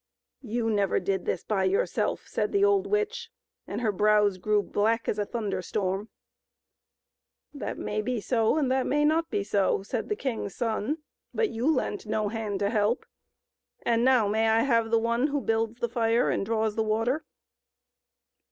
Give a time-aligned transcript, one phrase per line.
[0.55, 3.29] "You never did this by yourself!" said the old witch,
[3.67, 6.09] and her brows grew as black as a thunder storm."
[7.53, 10.97] That may be so, and that may not be so," said the king's son,"
[11.35, 13.05] but you lent no hand to help;
[13.85, 17.23] so now may I have the one who builds the fire and draws the water?"